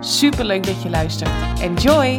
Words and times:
Super 0.00 0.44
leuk 0.44 0.66
dat 0.66 0.82
je 0.82 0.90
luistert. 0.90 1.60
Enjoy! 1.60 2.18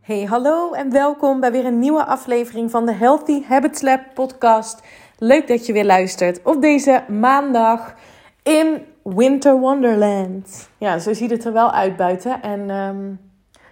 Hey, 0.00 0.24
hallo 0.24 0.72
en 0.72 0.90
welkom 0.90 1.40
bij 1.40 1.52
weer 1.52 1.64
een 1.64 1.78
nieuwe 1.78 2.04
aflevering 2.04 2.70
van 2.70 2.86
de 2.86 2.92
Healthy 2.92 3.42
Habits 3.44 3.82
Lab 3.82 4.00
podcast. 4.14 4.82
Leuk 5.18 5.46
dat 5.46 5.66
je 5.66 5.72
weer 5.72 5.84
luistert 5.84 6.42
op 6.42 6.60
deze 6.60 7.04
maandag 7.08 7.94
in 8.42 8.84
Winter 9.02 9.58
Wonderland. 9.58 10.68
Ja, 10.78 10.98
zo 10.98 11.12
ziet 11.12 11.30
het 11.30 11.44
er 11.44 11.52
wel 11.52 11.72
uit 11.72 11.96
buiten 11.96 12.42
en 12.42 12.70
ehm, 12.70 13.14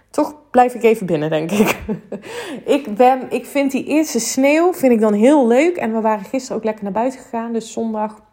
toch 0.09 0.35
blijf 0.51 0.73
ik 0.73 0.83
even 0.83 1.05
binnen, 1.05 1.29
denk 1.29 1.51
ik. 1.51 1.79
ik, 2.77 2.95
ben, 2.95 3.31
ik 3.31 3.45
vind 3.45 3.71
die 3.71 3.85
eerste 3.85 4.19
sneeuw 4.19 4.73
vind 4.73 4.91
ik 4.91 4.99
dan 4.99 5.13
heel 5.13 5.47
leuk 5.47 5.77
en 5.77 5.93
we 5.93 6.01
waren 6.01 6.25
gisteren 6.25 6.57
ook 6.57 6.63
lekker 6.63 6.83
naar 6.83 6.93
buiten 6.93 7.19
gegaan, 7.19 7.53
dus 7.53 7.71
zondag 7.71 8.24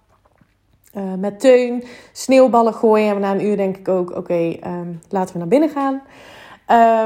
uh, 0.97 1.03
met 1.19 1.41
Teun, 1.41 1.85
sneeuwballen 2.13 2.75
gooien. 2.75 3.15
En 3.15 3.21
na 3.21 3.31
een 3.31 3.45
uur 3.45 3.57
denk 3.57 3.77
ik 3.77 3.89
ook, 3.89 4.17
oké, 4.17 4.57
um, 4.67 5.01
laten 5.09 5.33
we 5.33 5.39
naar 5.39 5.49
binnen 5.49 5.69
gaan. 5.69 6.03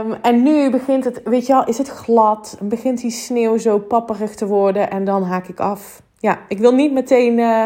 Um, 0.06 0.12
en 0.22 0.42
nu 0.42 0.70
begint 0.70 1.04
het, 1.04 1.20
weet 1.24 1.46
je 1.46 1.52
wel, 1.52 1.64
is 1.64 1.78
het 1.78 1.88
glad. 1.88 2.58
Begint 2.60 3.00
die 3.00 3.10
sneeuw 3.10 3.56
zo 3.56 3.78
papperig 3.78 4.34
te 4.34 4.46
worden 4.46 4.90
en 4.90 5.04
dan 5.04 5.22
haak 5.22 5.46
ik 5.48 5.60
af. 5.60 6.02
Ja, 6.18 6.38
ik 6.48 6.58
wil 6.58 6.74
niet 6.74 6.92
meteen 6.92 7.38
uh, 7.38 7.62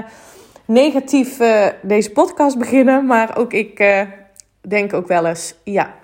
negatief 0.64 1.40
uh, 1.40 1.66
deze 1.82 2.10
podcast 2.10 2.58
beginnen. 2.58 3.06
Maar 3.06 3.36
ook 3.36 3.52
ik 3.52 4.04
denk 4.60 4.94
ook 4.94 5.06
wel 5.06 5.26
eens, 5.26 5.54
ja, 5.64 5.94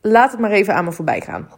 laat 0.00 0.30
het 0.30 0.40
maar 0.40 0.50
even 0.50 0.74
aan 0.74 0.84
me 0.84 0.92
voorbij 0.92 1.20
gaan. 1.20 1.48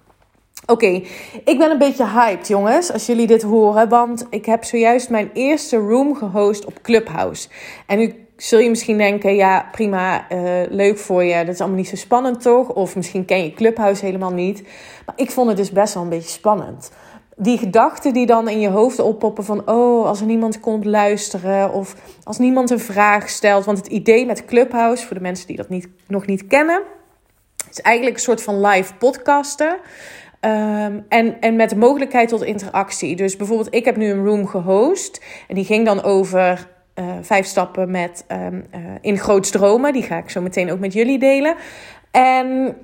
Oké, 0.69 1.03
ik 1.45 1.59
ben 1.59 1.71
een 1.71 1.79
beetje 1.79 2.07
hyped, 2.07 2.49
jongens, 2.49 2.93
als 2.93 3.07
jullie 3.07 3.27
dit 3.27 3.43
horen. 3.43 3.89
Want 3.89 4.27
ik 4.31 4.47
heb 4.47 4.65
zojuist 4.65 5.11
mijn 5.11 5.31
eerste 5.33 5.77
room 5.77 6.17
gehost 6.17 6.65
op 6.65 6.83
Clubhouse. 6.83 7.49
En 7.87 7.99
nu 7.99 8.27
zul 8.37 8.59
je 8.59 8.69
misschien 8.69 8.99
denken: 8.99 9.35
ja, 9.35 9.69
prima, 9.73 10.33
uh, 10.33 10.39
leuk 10.69 10.99
voor 10.99 11.25
je. 11.25 11.45
Dat 11.45 11.55
is 11.55 11.61
allemaal 11.61 11.79
niet 11.79 11.89
zo 11.89 11.97
spannend, 11.97 12.43
toch? 12.43 12.69
Of 12.69 12.97
misschien 12.97 13.25
ken 13.25 13.45
je 13.45 13.53
Clubhouse 13.53 14.05
helemaal 14.05 14.33
niet. 14.33 14.63
Maar 15.07 15.15
ik 15.19 15.31
vond 15.31 15.49
het 15.49 15.57
dus 15.57 15.73
best 15.73 15.95
wel 15.95 16.03
een 16.03 16.09
beetje 16.09 16.31
spannend. 16.31 16.91
Die 17.37 17.59
gedachten 17.59 18.13
die 18.13 18.27
dan 18.27 18.49
in 18.49 18.61
je 18.61 18.69
hoofd 18.69 18.99
oppoppen 18.99 19.45
van... 19.45 19.69
oh, 19.69 20.07
als 20.07 20.21
er 20.21 20.27
niemand 20.27 20.61
komt 20.61 20.85
luisteren 20.85 21.73
of 21.73 21.95
als 22.25 22.39
niemand 22.39 22.71
een 22.71 22.81
vraag 22.81 23.29
stelt. 23.29 23.65
Want 23.65 23.79
het 23.79 23.87
idee 23.87 24.27
met 24.27 24.45
Clubhouse, 24.45 25.07
voor 25.07 25.17
de 25.17 25.23
mensen 25.23 25.47
die 25.47 25.57
dat 25.57 25.69
niet, 25.69 25.89
nog 26.07 26.27
niet 26.27 26.47
kennen... 26.47 26.83
is 27.71 27.81
eigenlijk 27.81 28.17
een 28.17 28.23
soort 28.23 28.43
van 28.43 28.61
live 28.67 28.95
podcasten... 28.95 29.77
Um, 30.41 31.05
en, 31.09 31.41
en 31.41 31.57
met 31.57 31.71
de 31.71 31.77
mogelijkheid 31.77 32.29
tot 32.29 32.45
interactie. 32.45 33.17
Dus 33.17 33.37
bijvoorbeeld, 33.37 33.75
ik 33.75 33.85
heb 33.85 33.97
nu 33.97 34.11
een 34.11 34.25
room 34.25 34.47
gehost. 34.47 35.25
En 35.49 35.55
die 35.55 35.65
ging 35.65 35.85
dan 35.85 36.03
over 36.03 36.69
uh, 36.95 37.05
vijf 37.21 37.47
stappen 37.47 37.91
met 37.91 38.25
um, 38.33 38.65
uh, 38.75 38.81
in 39.01 39.19
grootstromen. 39.19 39.93
Die 39.93 40.03
ga 40.03 40.17
ik 40.17 40.31
zo 40.31 40.41
meteen 40.41 40.71
ook 40.71 40.79
met 40.79 40.93
jullie 40.93 41.19
delen. 41.19 41.55
En 42.11 42.77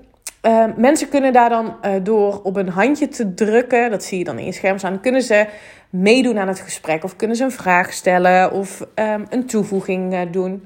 uh, 0.43 0.65
mensen 0.77 1.09
kunnen 1.09 1.33
daar 1.33 1.49
dan 1.49 1.77
uh, 1.85 1.93
door 2.03 2.41
op 2.43 2.57
een 2.57 2.69
handje 2.69 3.09
te 3.09 3.35
drukken, 3.35 3.91
dat 3.91 4.05
zie 4.05 4.19
je 4.19 4.25
dan 4.25 4.39
in 4.39 4.45
je 4.45 4.53
scherm 4.53 4.79
staan, 4.79 5.01
kunnen 5.01 5.23
ze 5.23 5.47
meedoen 5.91 6.39
aan 6.39 6.49
het 6.49 6.61
gesprek. 6.61 7.05
Of 7.05 7.17
kunnen 7.17 7.37
ze 7.37 7.45
een 7.45 7.51
vraag 7.51 7.93
stellen 7.93 8.53
of 8.53 8.87
een 9.29 9.47
toevoeging 9.47 10.31
doen. 10.31 10.63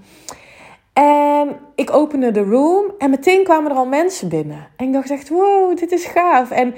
En 0.99 1.57
ik 1.75 1.95
opende 1.95 2.31
de 2.31 2.45
room 2.45 2.85
en 2.99 3.11
meteen 3.11 3.45
kwamen 3.45 3.71
er 3.71 3.77
al 3.77 3.87
mensen 3.87 4.29
binnen. 4.29 4.69
En 4.77 4.87
ik 4.87 4.93
dacht 4.93 5.11
echt, 5.11 5.29
wow, 5.29 5.77
dit 5.77 5.93
is 5.93 6.05
gaaf. 6.05 6.51
En 6.51 6.75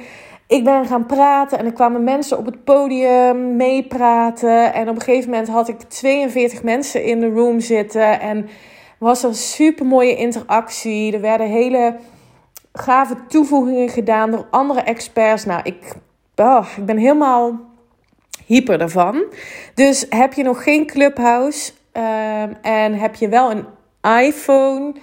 ik 0.47 0.65
ben 0.65 0.87
gaan 0.87 1.06
praten 1.06 1.59
en 1.59 1.65
er 1.65 1.73
kwamen 1.73 2.05
mensen 2.05 2.39
op 2.39 2.47
het 2.47 2.65
podium 2.65 3.56
meepraten. 3.56 4.73
En 4.75 4.89
op 4.89 4.95
een 4.95 5.03
gegeven 5.03 5.31
moment 5.31 5.49
had 5.49 5.69
ik 5.69 5.81
42 5.81 6.62
mensen 6.62 7.05
in 7.05 7.21
de 7.21 7.29
room 7.29 7.61
zitten. 7.61 8.21
En 8.21 8.49
was 8.99 9.23
er 9.23 9.29
een 9.29 9.34
super 9.34 9.87
mooie 9.87 10.17
interactie. 10.17 11.12
Er 11.12 11.21
werden 11.21 11.47
hele 11.47 11.97
gave 12.73 13.17
toevoegingen 13.29 13.89
gedaan 13.89 14.31
door 14.31 14.47
andere 14.50 14.81
experts. 14.81 15.45
Nou, 15.45 15.61
ik, 15.65 15.95
oh, 16.37 16.67
ik 16.77 16.87
ben 16.87 16.97
helemaal 16.97 17.61
hyper 18.47 18.79
daarvan. 18.79 19.25
Dus 19.75 20.06
heb 20.09 20.33
je 20.33 20.43
nog 20.43 20.62
geen 20.62 20.87
clubhouse 20.87 21.73
um, 21.93 22.56
en 22.62 22.95
heb 22.95 23.15
je 23.15 23.29
wel 23.29 23.50
een 23.50 23.65
iPhone. 24.03 24.94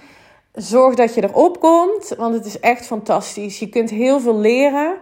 Zorg 0.52 0.94
dat 0.94 1.14
je 1.14 1.22
erop 1.22 1.60
komt, 1.60 2.14
want 2.16 2.34
het 2.34 2.46
is 2.46 2.60
echt 2.60 2.86
fantastisch. 2.86 3.58
Je 3.58 3.68
kunt 3.68 3.90
heel 3.90 4.20
veel 4.20 4.38
leren. 4.38 4.96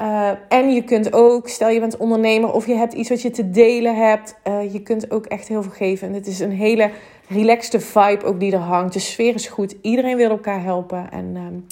Uh, 0.00 0.30
en 0.48 0.72
je 0.72 0.82
kunt 0.82 1.12
ook, 1.12 1.48
stel 1.48 1.68
je 1.68 1.80
bent 1.80 1.96
ondernemer 1.96 2.52
of 2.52 2.66
je 2.66 2.74
hebt 2.74 2.92
iets 2.92 3.08
wat 3.08 3.22
je 3.22 3.30
te 3.30 3.50
delen 3.50 3.96
hebt, 3.96 4.34
uh, 4.48 4.72
je 4.72 4.82
kunt 4.82 5.10
ook 5.10 5.26
echt 5.26 5.48
heel 5.48 5.62
veel 5.62 5.72
geven. 5.72 6.08
En 6.08 6.14
het 6.14 6.26
is 6.26 6.40
een 6.40 6.50
hele 6.50 6.90
relaxte 7.28 7.80
vibe 7.80 8.24
ook 8.24 8.40
die 8.40 8.52
er 8.52 8.58
hangt. 8.58 8.92
De 8.92 8.98
sfeer 8.98 9.34
is 9.34 9.46
goed. 9.46 9.74
Iedereen 9.82 10.16
wil 10.16 10.30
elkaar 10.30 10.62
helpen. 10.62 11.10
En 11.10 11.36
um, 11.36 11.66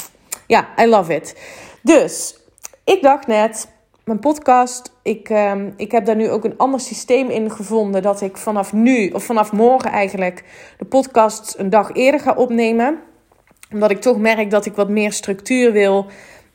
ja, 0.47 0.69
I 0.79 0.87
love 0.87 1.15
it. 1.15 1.37
Dus 1.83 2.39
ik 2.85 3.03
dacht 3.03 3.27
net, 3.27 3.69
mijn 4.11 4.23
podcast, 4.23 4.93
ik, 5.03 5.29
um, 5.29 5.75
ik 5.77 5.93
heb 5.93 6.05
daar 6.05 6.17
nu 6.17 6.31
ook 6.31 6.45
een 6.45 6.57
ander 6.57 6.81
systeem 6.81 7.29
in 7.29 7.51
gevonden. 7.51 8.03
Dat 8.03 8.21
ik 8.21 8.37
vanaf 8.37 8.73
nu, 8.73 9.11
of 9.11 9.25
vanaf 9.25 9.53
morgen 9.53 9.91
eigenlijk, 9.91 10.45
de 10.79 10.85
podcast 10.85 11.55
een 11.59 11.71
dag 11.71 11.93
eerder 11.93 12.21
ga 12.21 12.35
opnemen. 12.35 12.99
Omdat 13.73 13.91
ik 13.91 14.01
toch 14.01 14.19
merk 14.19 14.51
dat 14.51 14.67
ik 14.67 14.75
wat 14.75 14.89
meer 14.89 15.13
structuur 15.13 15.73
wil 15.73 16.07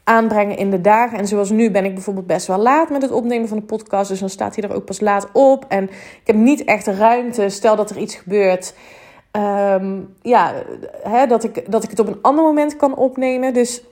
aanbrengen 0.03 0.57
in 0.57 0.69
de 0.69 0.81
dagen. 0.81 1.17
En 1.17 1.27
zoals 1.27 1.49
nu 1.49 1.71
ben 1.71 1.85
ik 1.85 1.93
bijvoorbeeld 1.93 2.27
best 2.27 2.47
wel 2.47 2.57
laat 2.57 2.89
met 2.89 3.01
het 3.01 3.11
opnemen 3.11 3.47
van 3.47 3.57
de 3.57 3.63
podcast. 3.63 4.09
Dus 4.09 4.19
dan 4.19 4.29
staat 4.29 4.55
hij 4.55 4.69
er 4.69 4.75
ook 4.75 4.85
pas 4.85 4.99
laat 4.99 5.27
op. 5.33 5.65
En 5.67 5.83
ik 5.93 6.27
heb 6.27 6.35
niet 6.35 6.63
echt 6.63 6.87
ruimte. 6.87 7.49
Stel 7.49 7.75
dat 7.75 7.89
er 7.89 7.97
iets 7.97 8.15
gebeurt. 8.15 8.73
Um, 9.31 10.13
ja, 10.21 10.53
hè, 11.03 11.27
dat, 11.27 11.43
ik, 11.43 11.71
dat 11.71 11.83
ik 11.83 11.89
het 11.89 11.99
op 11.99 12.07
een 12.07 12.21
ander 12.21 12.43
moment 12.43 12.75
kan 12.75 12.95
opnemen. 12.95 13.53
Dus 13.53 13.83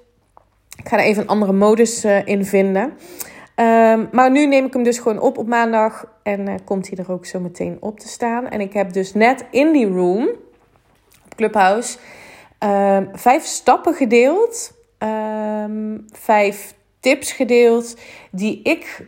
ik 0.78 0.88
ga 0.88 0.98
er 0.98 1.04
even 1.04 1.22
een 1.22 1.30
andere 1.30 1.54
modus 1.54 2.06
uh, 2.06 2.28
in 2.28 2.46
vinden. 2.46 2.94
Um, 3.56 4.10
maar 4.12 4.32
nu 4.32 4.48
neem 4.48 4.66
ik 4.66 4.74
hem 4.74 4.84
dus 4.84 4.98
gewoon 4.98 5.20
op 5.20 5.38
op 5.38 5.48
maandag. 5.48 6.06
En 6.24 6.50
uh, 6.50 6.54
komt 6.64 6.88
hij 6.88 6.98
er 6.98 7.12
ook 7.12 7.26
zo 7.26 7.40
meteen 7.40 7.78
op 7.80 8.00
te 8.00 8.08
staan. 8.08 8.50
En 8.50 8.62
ik 8.62 8.74
heb 8.74 8.94
dus 8.94 9.14
net 9.14 9.46
in 9.52 9.72
die 9.72 9.88
room, 9.88 10.28
op 11.26 11.36
Clubhouse, 11.36 11.98
um, 12.60 13.10
vijf 13.14 13.44
stappen 13.44 13.94
gedeeld. 13.94 14.74
Um, 14.98 16.06
vijf 16.12 16.74
tips 17.00 17.32
gedeeld 17.32 17.98
die 18.32 18.62
ik 18.64 19.06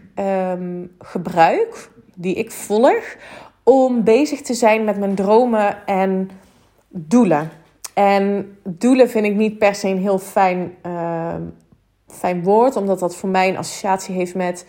gebruik, 0.99 1.89
die 2.15 2.35
ik 2.35 2.51
volg. 2.51 3.15
Om 3.63 4.03
bezig 4.03 4.41
te 4.41 4.53
zijn 4.53 4.83
met 4.83 4.99
mijn 4.99 5.15
dromen 5.15 5.85
en 5.85 6.29
doelen. 6.89 7.51
En 7.93 8.57
doelen 8.63 9.09
vind 9.09 9.25
ik 9.25 9.35
niet 9.35 9.57
per 9.57 9.75
se 9.75 9.87
een 9.87 10.01
heel 10.01 10.19
fijn 10.19 10.75
fijn 12.15 12.43
woord, 12.43 12.75
omdat 12.75 12.99
dat 12.99 13.15
voor 13.15 13.29
mij 13.29 13.49
een 13.49 13.57
associatie 13.57 14.15
heeft 14.15 14.35
met 14.35 14.65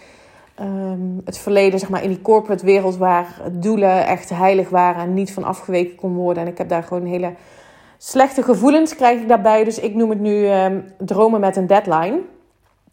um, 0.60 1.20
het 1.24 1.38
verleden, 1.38 1.78
zeg 1.78 1.88
maar, 1.88 2.02
in 2.02 2.08
die 2.08 2.22
corporate 2.22 2.64
wereld 2.64 2.96
waar 2.96 3.40
doelen 3.52 4.06
echt 4.06 4.28
heilig 4.28 4.68
waren 4.68 5.02
en 5.02 5.14
niet 5.14 5.32
van 5.32 5.44
afgeweken 5.44 5.96
kon 5.96 6.14
worden. 6.14 6.42
En 6.42 6.48
ik 6.48 6.58
heb 6.58 6.68
daar 6.68 6.82
gewoon 6.82 7.06
hele 7.06 7.32
slechte 7.98 8.42
gevoelens 8.42 8.96
krijg 8.96 9.20
ik 9.20 9.28
daarbij. 9.28 9.64
Dus 9.64 9.78
ik 9.78 9.94
noem 9.94 10.10
het 10.10 10.20
nu 10.20 10.48
um, 10.48 10.84
dromen 10.98 11.40
met 11.40 11.56
een 11.56 11.66
deadline. 11.66 12.20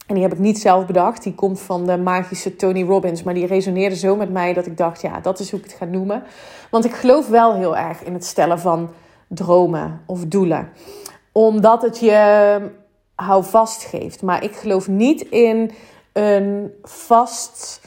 En 0.07 0.15
die 0.15 0.23
heb 0.23 0.33
ik 0.33 0.39
niet 0.39 0.59
zelf 0.59 0.85
bedacht. 0.85 1.23
Die 1.23 1.35
komt 1.35 1.59
van 1.59 1.85
de 1.85 1.97
magische 1.97 2.55
Tony 2.55 2.83
Robbins. 2.83 3.23
Maar 3.23 3.33
die 3.33 3.45
resoneerde 3.45 3.95
zo 3.95 4.15
met 4.15 4.31
mij 4.31 4.53
dat 4.53 4.65
ik 4.65 4.77
dacht, 4.77 5.01
ja, 5.01 5.19
dat 5.19 5.39
is 5.39 5.51
hoe 5.51 5.59
ik 5.59 5.65
het 5.65 5.73
ga 5.73 5.85
noemen. 5.85 6.23
Want 6.69 6.85
ik 6.85 6.93
geloof 6.93 7.27
wel 7.27 7.53
heel 7.53 7.77
erg 7.77 8.03
in 8.03 8.13
het 8.13 8.25
stellen 8.25 8.59
van 8.59 8.89
dromen 9.27 10.01
of 10.05 10.25
doelen. 10.25 10.69
Omdat 11.31 11.81
het 11.81 11.99
je 11.99 12.71
houvast 13.15 13.83
geeft. 13.83 14.21
Maar 14.21 14.43
ik 14.43 14.55
geloof 14.55 14.87
niet 14.87 15.21
in 15.21 15.71
een 16.13 16.71
vast 16.83 17.81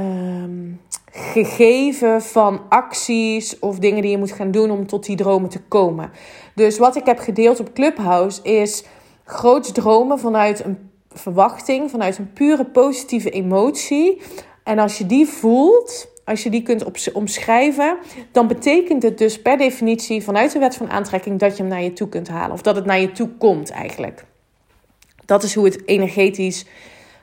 um, 0.00 0.80
gegeven 1.12 2.22
van 2.22 2.60
acties 2.68 3.58
of 3.58 3.78
dingen 3.78 4.02
die 4.02 4.10
je 4.10 4.18
moet 4.18 4.32
gaan 4.32 4.50
doen 4.50 4.70
om 4.70 4.86
tot 4.86 5.04
die 5.04 5.16
dromen 5.16 5.50
te 5.50 5.60
komen. 5.60 6.10
Dus 6.54 6.78
wat 6.78 6.96
ik 6.96 7.06
heb 7.06 7.18
gedeeld 7.18 7.60
op 7.60 7.72
Clubhouse 7.72 8.42
is 8.42 8.84
groots 9.24 9.72
dromen 9.72 10.18
vanuit 10.18 10.64
een 10.64 10.90
verwachting, 11.12 11.90
vanuit 11.90 12.18
een 12.18 12.32
pure 12.32 12.64
positieve 12.64 13.30
emotie. 13.30 14.20
En 14.64 14.78
als 14.78 14.98
je 14.98 15.06
die 15.06 15.26
voelt, 15.26 16.06
als 16.24 16.42
je 16.42 16.50
die 16.50 16.62
kunt 16.62 17.12
omschrijven, 17.12 17.96
dan 18.32 18.46
betekent 18.46 19.02
het 19.02 19.18
dus 19.18 19.42
per 19.42 19.56
definitie 19.56 20.22
vanuit 20.22 20.52
de 20.52 20.58
wet 20.58 20.76
van 20.76 20.90
aantrekking 20.90 21.38
dat 21.38 21.56
je 21.56 21.62
hem 21.62 21.72
naar 21.72 21.82
je 21.82 21.92
toe 21.92 22.08
kunt 22.08 22.28
halen. 22.28 22.52
Of 22.52 22.62
dat 22.62 22.76
het 22.76 22.84
naar 22.84 23.00
je 23.00 23.12
toe 23.12 23.28
komt 23.28 23.70
eigenlijk. 23.70 24.24
Dat 25.26 25.42
is 25.42 25.54
hoe 25.54 25.64
het 25.64 25.88
energetisch 25.88 26.66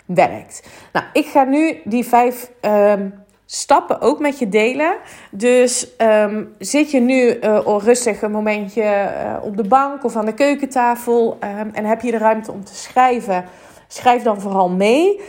werkt. 0.05 0.69
Nou, 0.93 1.05
ik 1.13 1.25
ga 1.25 1.43
nu 1.43 1.81
die 1.83 2.05
vijf 2.05 2.51
ehm, 2.61 3.09
stappen 3.45 4.01
ook 4.01 4.19
met 4.19 4.39
je 4.39 4.49
delen. 4.49 4.97
Dus 5.31 5.95
ehm, 5.95 6.43
zit 6.57 6.91
je 6.91 6.99
nu 6.99 7.39
uh, 7.39 7.59
rustig 7.83 8.21
een 8.21 8.31
momentje 8.31 8.83
uh, 8.83 9.45
op 9.45 9.57
de 9.57 9.67
bank 9.67 10.03
of 10.03 10.15
aan 10.15 10.25
de 10.25 10.33
keukentafel 10.33 11.37
um, 11.43 11.69
en 11.73 11.85
heb 11.85 12.01
je 12.01 12.11
de 12.11 12.17
ruimte 12.17 12.51
om 12.51 12.63
te 12.63 12.75
schrijven, 12.75 13.45
schrijf 13.87 14.23
dan 14.23 14.41
vooral 14.41 14.69
mee. 14.69 15.19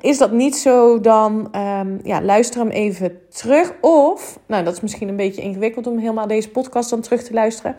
Is 0.00 0.18
dat 0.18 0.32
niet 0.32 0.56
zo, 0.56 1.00
dan 1.00 1.48
ja, 2.02 2.22
luister 2.22 2.60
hem 2.60 2.70
even 2.70 3.18
terug. 3.28 3.72
Of, 3.80 4.38
nou 4.46 4.64
dat 4.64 4.72
is 4.72 4.80
misschien 4.80 5.08
een 5.08 5.16
beetje 5.16 5.42
ingewikkeld 5.42 5.86
om 5.86 5.98
helemaal 5.98 6.26
deze 6.26 6.50
podcast 6.50 6.90
dan 6.90 7.00
terug 7.00 7.22
te 7.22 7.32
luisteren. 7.32 7.76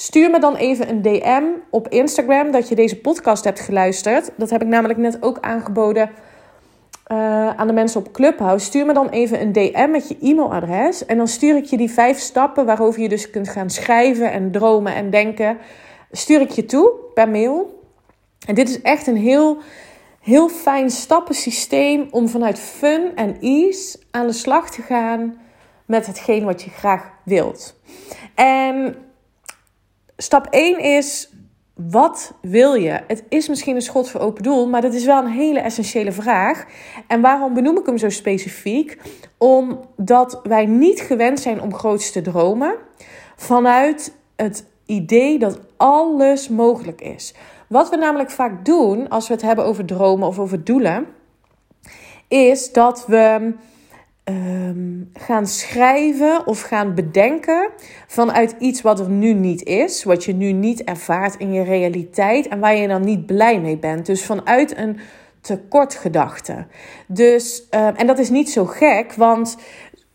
Stuur 0.00 0.30
me 0.30 0.38
dan 0.38 0.54
even 0.54 0.88
een 0.88 1.02
DM 1.02 1.42
op 1.70 1.88
Instagram 1.88 2.50
dat 2.50 2.68
je 2.68 2.74
deze 2.74 2.96
podcast 2.96 3.44
hebt 3.44 3.60
geluisterd. 3.60 4.30
Dat 4.36 4.50
heb 4.50 4.62
ik 4.62 4.68
namelijk 4.68 4.98
net 4.98 5.22
ook 5.22 5.38
aangeboden 5.40 6.10
uh, 7.12 7.48
aan 7.48 7.66
de 7.66 7.72
mensen 7.72 8.00
op 8.00 8.12
Clubhouse. 8.12 8.66
Stuur 8.66 8.86
me 8.86 8.92
dan 8.92 9.08
even 9.08 9.40
een 9.40 9.52
DM 9.52 9.90
met 9.90 10.08
je 10.08 10.16
e-mailadres. 10.20 11.06
En 11.06 11.16
dan 11.16 11.28
stuur 11.28 11.56
ik 11.56 11.64
je 11.64 11.76
die 11.76 11.90
vijf 11.90 12.18
stappen 12.18 12.66
waarover 12.66 13.00
je 13.00 13.08
dus 13.08 13.30
kunt 13.30 13.48
gaan 13.48 13.70
schrijven 13.70 14.32
en 14.32 14.50
dromen 14.50 14.94
en 14.94 15.10
denken. 15.10 15.58
Stuur 16.10 16.40
ik 16.40 16.50
je 16.50 16.64
toe 16.64 16.92
per 17.14 17.28
mail. 17.28 17.84
En 18.46 18.54
dit 18.54 18.68
is 18.68 18.82
echt 18.82 19.06
een 19.06 19.16
heel, 19.16 19.58
heel 20.20 20.48
fijn 20.48 20.90
stappensysteem 20.90 22.08
om 22.10 22.28
vanuit 22.28 22.58
fun 22.58 23.12
en 23.14 23.36
ease 23.40 23.98
aan 24.10 24.26
de 24.26 24.32
slag 24.32 24.70
te 24.70 24.82
gaan 24.82 25.40
met 25.86 26.06
hetgeen 26.06 26.44
wat 26.44 26.62
je 26.62 26.70
graag 26.70 27.10
wilt. 27.24 27.80
En 28.34 28.96
stap 30.22 30.46
1 30.50 30.80
is 30.80 31.30
wat 31.74 32.32
wil 32.40 32.74
je? 32.74 33.00
Het 33.06 33.24
is 33.28 33.48
misschien 33.48 33.74
een 33.74 33.82
schot 33.82 34.10
voor 34.10 34.20
open 34.20 34.42
doel, 34.42 34.68
maar 34.68 34.80
dat 34.80 34.94
is 34.94 35.04
wel 35.04 35.22
een 35.22 35.30
hele 35.30 35.60
essentiële 35.60 36.12
vraag. 36.12 36.64
En 37.06 37.20
waarom 37.20 37.54
benoem 37.54 37.78
ik 37.78 37.86
hem 37.86 37.98
zo 37.98 38.08
specifiek? 38.08 38.98
Omdat 39.38 40.40
wij 40.42 40.66
niet 40.66 41.00
gewend 41.00 41.40
zijn 41.40 41.60
om 41.60 41.74
groots 41.74 42.12
te 42.12 42.20
dromen 42.22 42.74
vanuit 43.36 44.14
het 44.36 44.64
idee 44.86 45.38
dat 45.38 45.60
alles 45.76 46.48
mogelijk 46.48 47.00
is. 47.00 47.34
Wat 47.68 47.90
we 47.90 47.96
namelijk 47.96 48.30
vaak 48.30 48.64
doen 48.64 49.08
als 49.08 49.28
we 49.28 49.34
het 49.34 49.42
hebben 49.42 49.64
over 49.64 49.84
dromen 49.84 50.28
of 50.28 50.38
over 50.38 50.64
doelen, 50.64 51.06
is 52.28 52.72
dat 52.72 53.06
we 53.06 53.52
um, 54.24 55.10
gaan 55.14 55.46
schrijven 55.46 56.46
of 56.46 56.60
gaan 56.60 56.94
bedenken 56.94 57.70
vanuit 58.06 58.54
iets 58.58 58.82
wat 58.82 59.00
er 59.00 59.08
nu 59.08 59.32
niet 59.32 59.62
is, 59.64 60.04
wat 60.04 60.24
je 60.24 60.34
nu 60.34 60.52
niet 60.52 60.84
ervaart 60.84 61.36
in 61.36 61.52
je 61.52 61.62
realiteit 61.62 62.48
en 62.48 62.60
waar 62.60 62.76
je 62.76 62.88
dan 62.88 63.04
niet 63.04 63.26
blij 63.26 63.60
mee 63.60 63.76
bent. 63.76 64.06
Dus 64.06 64.24
vanuit 64.24 64.76
een 64.76 64.98
tekortgedachte. 65.40 66.66
Dus, 67.06 67.66
um, 67.70 67.94
en 67.94 68.06
dat 68.06 68.18
is 68.18 68.30
niet 68.30 68.50
zo 68.50 68.64
gek, 68.64 69.12
want 69.12 69.56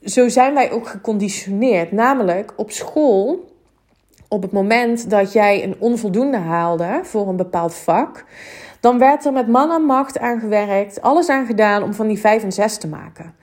zo 0.03 0.29
zijn 0.29 0.53
wij 0.53 0.71
ook 0.71 0.87
geconditioneerd. 0.87 1.91
Namelijk 1.91 2.53
op 2.55 2.71
school, 2.71 3.49
op 4.27 4.41
het 4.41 4.51
moment 4.51 5.09
dat 5.09 5.33
jij 5.33 5.63
een 5.63 5.75
onvoldoende 5.79 6.37
haalde 6.37 6.99
voor 7.03 7.27
een 7.27 7.35
bepaald 7.35 7.75
vak, 7.75 8.25
dan 8.79 8.97
werd 8.97 9.25
er 9.25 9.33
met 9.33 9.47
man 9.47 9.71
en 9.71 9.81
macht 9.81 10.19
aan 10.19 10.39
gewerkt, 10.39 11.01
alles 11.01 11.29
aan 11.29 11.45
gedaan 11.45 11.83
om 11.83 11.93
van 11.93 12.07
die 12.07 12.19
5 12.19 12.43
en 12.43 12.51
6 12.51 12.77
te 12.77 12.87
maken. 12.87 13.35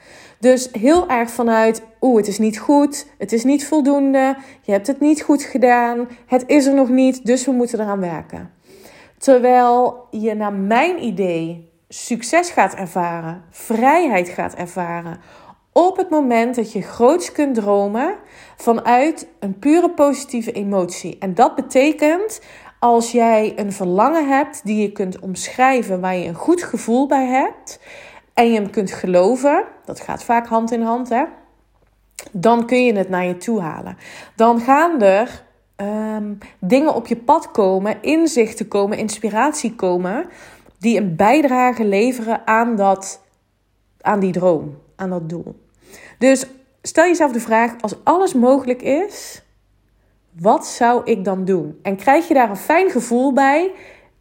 Dus 0.43 0.69
heel 0.73 1.09
erg 1.09 1.31
vanuit, 1.31 1.83
oeh, 2.01 2.17
het 2.17 2.29
is 2.29 2.39
niet 2.39 2.59
goed, 2.59 3.07
het 3.19 3.33
is 3.33 3.45
niet 3.45 3.67
voldoende, 3.67 4.37
je 4.63 4.73
hebt 4.73 4.87
het 4.87 5.01
niet 5.01 5.23
goed 5.23 5.43
gedaan, 5.43 6.09
het 6.27 6.45
is 6.47 6.67
er 6.67 6.75
nog 6.75 6.89
niet, 6.89 7.27
dus 7.27 7.45
we 7.45 7.53
moeten 7.53 7.81
eraan 7.81 8.01
werken. 8.01 8.51
Terwijl 9.19 10.07
je 10.11 10.35
naar 10.35 10.53
mijn 10.53 11.05
idee 11.05 11.71
succes 11.89 12.51
gaat 12.51 12.75
ervaren, 12.75 13.45
vrijheid 13.51 14.29
gaat 14.29 14.55
ervaren, 14.55 15.21
op 15.73 15.97
het 15.97 16.11
moment 16.11 16.55
dat 16.55 16.73
je 16.73 16.83
groots 16.83 17.33
kunt 17.33 17.55
dromen 17.55 18.15
vanuit 18.57 19.27
een 19.41 19.59
pure 19.59 19.91
positieve 19.91 20.53
emotie. 20.53 21.17
En 21.19 21.35
dat 21.35 21.55
betekent 21.55 22.41
als 22.79 23.13
jij 23.13 23.53
een 23.57 23.73
verlangen 23.73 24.29
hebt 24.29 24.61
die 24.65 24.83
je 24.83 24.93
kunt 24.93 25.21
omschrijven, 25.21 26.01
waar 26.01 26.17
je 26.17 26.29
een 26.29 26.35
goed 26.35 26.63
gevoel 26.63 27.07
bij 27.07 27.27
hebt 27.27 27.81
en 28.35 28.47
je 28.47 28.55
hem 28.55 28.71
kunt 28.71 28.93
geloven, 28.93 29.65
dat 29.85 30.01
gaat 30.01 30.25
vaak 30.25 30.47
hand 30.47 30.73
in 30.73 30.83
hand, 30.83 31.09
hè, 31.09 31.25
dan 32.33 32.67
kun 32.67 32.85
je 32.85 32.93
het 32.93 33.09
naar 33.09 33.25
je 33.25 33.37
toe 33.37 33.61
halen. 33.61 33.97
Dan 34.37 34.61
gaan 34.61 35.03
er 35.03 35.45
um, 35.77 36.39
dingen 36.59 36.95
op 36.95 37.07
je 37.07 37.17
pad 37.17 37.51
komen, 37.51 38.03
inzichten 38.03 38.69
komen, 38.69 38.99
inspiratie 38.99 39.75
komen, 39.75 40.27
die 40.79 40.99
een 40.99 41.17
bijdrage 41.17 41.85
leveren 41.85 42.47
aan, 42.47 42.77
dat, 42.77 43.21
aan 44.01 44.21
die 44.21 44.33
droom, 44.33 44.79
aan 44.97 45.11
dat 45.11 45.29
doel. 45.29 45.61
Dus 46.19 46.47
stel 46.83 47.05
jezelf 47.05 47.33
de 47.33 47.41
vraag: 47.41 47.81
als 47.81 48.05
alles 48.05 48.35
mogelijk 48.35 48.83
is, 48.83 49.43
wat 50.39 50.67
zou 50.67 51.03
ik 51.05 51.25
dan 51.25 51.45
doen? 51.45 51.79
En 51.83 51.97
krijg 51.97 52.29
je 52.29 52.35
daar 52.35 52.51
een 52.51 52.57
fijn 52.57 52.91
gevoel 52.91 53.33
bij? 53.33 53.71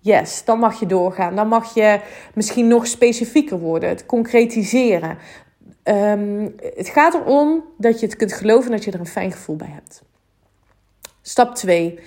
Yes, 0.04 0.46
dan 0.46 0.60
mag 0.60 0.80
je 0.80 0.86
doorgaan. 0.86 1.36
Dan 1.36 1.48
mag 1.48 1.74
je 1.74 2.00
misschien 2.34 2.68
nog 2.68 2.88
specifieker 2.88 3.60
worden, 3.60 3.90
het 3.90 4.06
concretiseren. 4.06 5.18
Um, 5.84 6.56
het 6.76 6.90
gaat 6.90 7.14
erom 7.14 7.64
dat 7.78 8.00
je 8.00 8.06
het 8.06 8.16
kunt 8.16 8.34
geloven 8.34 8.72
dat 8.72 8.84
je 8.84 8.92
er 8.92 9.00
een 9.00 9.06
fijn 9.06 9.32
gevoel 9.32 9.56
bij 9.56 9.72
hebt. 9.74 10.02
Stap 11.22 11.56
2. 11.56 12.00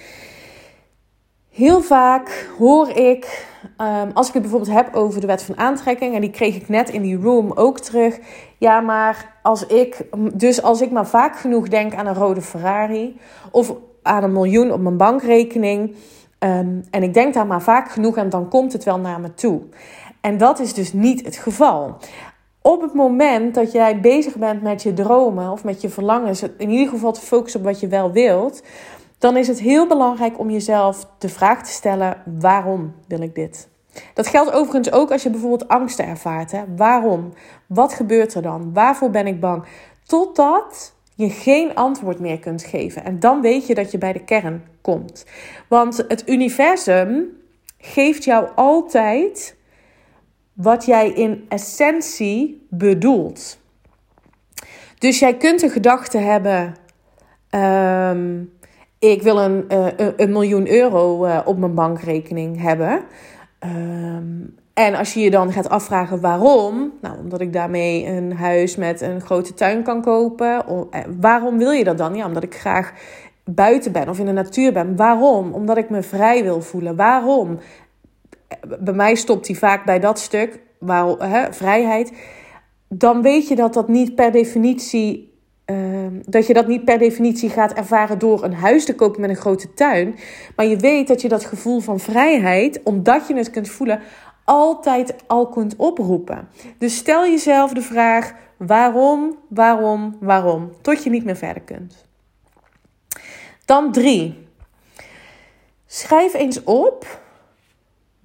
Heel 1.50 1.82
vaak 1.82 2.48
hoor 2.58 2.88
ik, 2.88 3.46
um, 3.78 4.10
als 4.14 4.28
ik 4.28 4.32
het 4.32 4.42
bijvoorbeeld 4.42 4.76
heb 4.76 4.94
over 4.94 5.20
de 5.20 5.26
wet 5.26 5.42
van 5.42 5.58
aantrekking, 5.58 6.14
en 6.14 6.20
die 6.20 6.30
kreeg 6.30 6.56
ik 6.56 6.68
net 6.68 6.90
in 6.90 7.02
die 7.02 7.16
room 7.16 7.52
ook 7.52 7.80
terug. 7.80 8.18
Ja, 8.58 8.80
maar 8.80 9.38
als 9.42 9.66
ik, 9.66 10.06
dus 10.32 10.62
als 10.62 10.80
ik 10.80 10.90
maar 10.90 11.06
vaak 11.06 11.36
genoeg 11.36 11.68
denk 11.68 11.94
aan 11.94 12.06
een 12.06 12.14
rode 12.14 12.42
Ferrari 12.42 13.18
of 13.50 13.74
aan 14.02 14.22
een 14.22 14.32
miljoen 14.32 14.72
op 14.72 14.80
mijn 14.80 14.96
bankrekening, 14.96 15.96
Um, 16.44 16.84
en 16.90 17.02
ik 17.02 17.14
denk 17.14 17.34
daar 17.34 17.46
maar 17.46 17.62
vaak 17.62 17.90
genoeg 17.90 18.16
aan, 18.16 18.28
dan 18.28 18.48
komt 18.48 18.72
het 18.72 18.84
wel 18.84 18.98
naar 18.98 19.20
me 19.20 19.34
toe. 19.34 19.62
En 20.20 20.38
dat 20.38 20.58
is 20.58 20.74
dus 20.74 20.92
niet 20.92 21.24
het 21.24 21.36
geval. 21.36 21.96
Op 22.62 22.80
het 22.80 22.94
moment 22.94 23.54
dat 23.54 23.72
jij 23.72 24.00
bezig 24.00 24.36
bent 24.36 24.62
met 24.62 24.82
je 24.82 24.92
dromen 24.92 25.50
of 25.50 25.64
met 25.64 25.80
je 25.80 25.88
verlangens, 25.88 26.42
in 26.42 26.70
ieder 26.70 26.88
geval 26.88 27.12
te 27.12 27.20
focussen 27.20 27.60
op 27.60 27.66
wat 27.66 27.80
je 27.80 27.88
wel 27.88 28.12
wilt, 28.12 28.62
dan 29.18 29.36
is 29.36 29.48
het 29.48 29.60
heel 29.60 29.86
belangrijk 29.86 30.38
om 30.38 30.50
jezelf 30.50 31.06
de 31.18 31.28
vraag 31.28 31.62
te 31.62 31.70
stellen: 31.70 32.16
waarom 32.40 32.94
wil 33.08 33.20
ik 33.20 33.34
dit? 33.34 33.68
Dat 34.14 34.26
geldt 34.26 34.52
overigens 34.52 34.92
ook 34.92 35.12
als 35.12 35.22
je 35.22 35.30
bijvoorbeeld 35.30 35.68
angsten 35.68 36.06
ervaart. 36.06 36.52
Hè? 36.52 36.62
Waarom? 36.76 37.32
Wat 37.66 37.92
gebeurt 37.92 38.34
er 38.34 38.42
dan? 38.42 38.72
Waarvoor 38.72 39.10
ben 39.10 39.26
ik 39.26 39.40
bang? 39.40 39.64
Totdat 40.06 40.93
je 41.14 41.30
geen 41.30 41.74
antwoord 41.74 42.18
meer 42.18 42.38
kunt 42.38 42.64
geven. 42.64 43.04
En 43.04 43.20
dan 43.20 43.40
weet 43.40 43.66
je 43.66 43.74
dat 43.74 43.90
je 43.90 43.98
bij 43.98 44.12
de 44.12 44.24
kern 44.24 44.64
komt. 44.80 45.26
Want 45.68 46.04
het 46.08 46.28
universum 46.28 47.28
geeft 47.78 48.24
jou 48.24 48.48
altijd 48.54 49.56
wat 50.52 50.84
jij 50.84 51.08
in 51.10 51.44
essentie 51.48 52.66
bedoelt. 52.70 53.58
Dus 54.98 55.18
jij 55.18 55.36
kunt 55.36 55.62
een 55.62 55.70
gedachte 55.70 56.18
hebben: 56.18 56.74
ehm, 57.50 58.42
ik 58.98 59.22
wil 59.22 59.38
een, 59.38 59.64
uh, 59.72 59.86
een 60.16 60.32
miljoen 60.32 60.68
euro 60.68 61.26
uh, 61.26 61.40
op 61.44 61.58
mijn 61.58 61.74
bankrekening 61.74 62.60
hebben. 62.60 63.04
Um, 63.60 64.54
en 64.74 64.94
als 64.94 65.14
je 65.14 65.20
je 65.20 65.30
dan 65.30 65.52
gaat 65.52 65.68
afvragen 65.68 66.20
waarom, 66.20 66.92
nou, 67.00 67.18
omdat 67.18 67.40
ik 67.40 67.52
daarmee 67.52 68.06
een 68.06 68.32
huis 68.32 68.76
met 68.76 69.00
een 69.00 69.20
grote 69.20 69.54
tuin 69.54 69.82
kan 69.82 70.02
kopen. 70.02 70.64
Eh, 70.90 71.00
waarom 71.20 71.58
wil 71.58 71.70
je 71.70 71.84
dat 71.84 71.98
dan? 71.98 72.14
Ja, 72.14 72.26
omdat 72.26 72.42
ik 72.42 72.54
graag 72.54 72.92
buiten 73.44 73.92
ben 73.92 74.08
of 74.08 74.18
in 74.18 74.26
de 74.26 74.32
natuur 74.32 74.72
ben. 74.72 74.96
Waarom? 74.96 75.52
Omdat 75.52 75.76
ik 75.76 75.90
me 75.90 76.02
vrij 76.02 76.42
wil 76.42 76.62
voelen. 76.62 76.96
Waarom? 76.96 77.58
Bij 78.78 78.94
mij 78.94 79.14
stopt 79.14 79.46
hij 79.46 79.56
vaak 79.56 79.84
bij 79.84 80.00
dat 80.00 80.18
stuk, 80.18 80.60
waar, 80.78 81.06
hè, 81.06 81.52
vrijheid. 81.52 82.12
Dan 82.88 83.22
weet 83.22 83.48
je 83.48 83.56
dat 83.56 83.74
dat 83.74 83.88
niet 83.88 84.14
per 84.14 84.32
definitie 84.32 85.34
uh, 85.66 86.06
dat 86.26 86.46
je 86.46 86.54
dat 86.54 86.66
niet 86.66 86.84
per 86.84 86.98
definitie 86.98 87.50
gaat 87.50 87.72
ervaren 87.72 88.18
door 88.18 88.44
een 88.44 88.54
huis 88.54 88.84
te 88.84 88.94
kopen 88.94 89.20
met 89.20 89.30
een 89.30 89.36
grote 89.36 89.74
tuin. 89.74 90.14
Maar 90.56 90.66
je 90.66 90.76
weet 90.76 91.08
dat 91.08 91.20
je 91.20 91.28
dat 91.28 91.44
gevoel 91.44 91.80
van 91.80 92.00
vrijheid, 92.00 92.80
omdat 92.82 93.28
je 93.28 93.34
het 93.34 93.50
kunt 93.50 93.68
voelen, 93.68 94.00
altijd 94.44 95.14
al 95.26 95.48
kunt 95.48 95.76
oproepen. 95.76 96.48
Dus 96.78 96.96
stel 96.96 97.26
jezelf 97.26 97.72
de 97.72 97.82
vraag: 97.82 98.34
waarom, 98.56 99.38
waarom, 99.48 100.16
waarom? 100.20 100.72
Tot 100.82 101.04
je 101.04 101.10
niet 101.10 101.24
meer 101.24 101.36
verder 101.36 101.62
kunt. 101.62 102.06
Dan 103.64 103.92
drie. 103.92 104.48
Schrijf 105.86 106.34
eens 106.34 106.62
op 106.62 107.20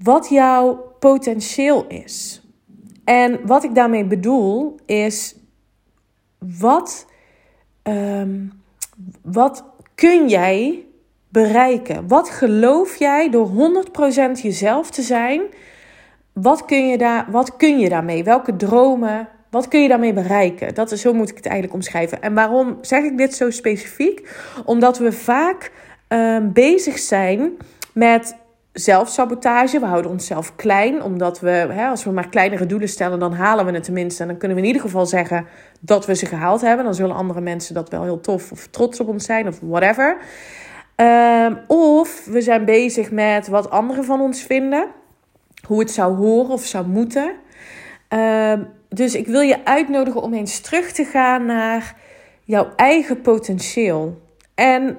wat 0.04 0.30
jouw 0.30 0.96
potentieel 1.00 1.86
is. 1.88 2.42
En 3.04 3.46
wat 3.46 3.64
ik 3.64 3.76
daarmee 3.76 4.06
bedoel 4.06 4.76
is 4.86 5.36
wat, 6.60 7.06
ehm, 7.84 8.48
wat 9.22 9.64
kun 9.96 10.30
jij 10.30 10.86
bereiken? 11.30 12.08
Wat 12.08 12.30
geloof 12.30 12.96
jij 12.96 13.30
door 13.30 13.48
100% 13.48 14.42
jezelf 14.42 14.90
te 14.90 15.02
zijn? 15.02 15.42
Wat 16.42 16.66
kun, 16.66 16.88
je 16.88 16.98
daar, 16.98 17.26
wat 17.30 17.56
kun 17.58 17.80
je 17.80 17.90
daarmee? 17.90 18.24
Welke 18.24 18.56
dromen? 18.56 19.28
Wat 19.50 19.68
kun 19.68 19.82
je 19.82 19.88
daarmee 19.88 20.14
bereiken? 20.14 20.74
Dat 20.74 20.92
is, 20.92 21.02
zo 21.02 21.14
moet 21.14 21.30
ik 21.30 21.36
het 21.36 21.46
eigenlijk 21.46 21.76
omschrijven. 21.76 22.22
En 22.22 22.34
waarom 22.34 22.78
zeg 22.82 23.04
ik 23.04 23.18
dit 23.18 23.34
zo 23.34 23.50
specifiek? 23.50 24.30
Omdat 24.66 24.98
we 24.98 25.12
vaak 25.12 25.72
ehm, 26.08 26.52
bezig 26.52 27.00
zijn 27.00 27.52
met 27.94 28.36
zelfsabotage. 28.74 29.80
We 29.80 29.86
houden 29.86 30.12
onszelf 30.12 30.56
klein, 30.56 31.04
omdat 31.04 31.40
we, 31.40 31.50
hè, 31.50 31.88
als 31.88 32.04
we 32.04 32.12
maar 32.12 32.30
kleinere 32.30 32.66
doelen 32.66 32.90
stellen, 32.90 33.20
dan 33.20 33.34
halen 33.34 33.66
we 33.66 33.72
het 33.72 33.84
tenminste. 33.84 34.22
En 34.22 34.28
dan 34.28 34.38
kunnen 34.38 34.58
we 34.58 34.64
in 34.64 34.70
ieder 34.70 34.86
geval 34.88 35.06
zeggen 35.06 35.46
dat 35.80 36.06
we 36.06 36.16
ze 36.16 36.26
gehaald 36.26 36.62
hebben. 36.62 36.86
Dan 36.86 36.96
zullen 36.96 37.16
andere 37.16 37.42
mensen 37.42 37.74
dat 37.74 37.90
wel 37.90 38.04
heel 38.04 38.22
tof 38.22 38.52
of 38.52 38.68
trots 38.68 39.00
op 39.00 39.08
ons 39.08 39.26
zijn 39.26 39.48
of 39.48 39.60
whatever. 39.62 40.18
Ehm, 40.96 41.56
of 41.68 42.26
we 42.26 42.42
zijn 42.42 42.66
bezig 42.66 43.12
met 43.12 43.48
wat 43.48 43.70
anderen 43.70 44.04
van 44.04 44.22
ons 44.22 44.42
vinden. 44.44 44.88
Hoe 45.70 45.80
het 45.80 45.92
zou 45.92 46.16
horen 46.16 46.52
of 46.52 46.66
zou 46.66 46.88
moeten. 46.88 47.36
Ehm, 48.08 48.64
dus 48.88 49.16
ik 49.16 49.28
wil 49.28 49.42
je 49.42 49.66
uitnodigen 49.66 50.22
om 50.22 50.34
eens 50.34 50.60
terug 50.60 50.92
te 50.92 51.06
gaan 51.06 51.46
naar 51.46 51.96
jouw 52.44 52.72
eigen 52.76 53.22
potentieel. 53.22 54.22
En 54.56 54.98